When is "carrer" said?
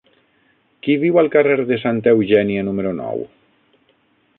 1.37-1.57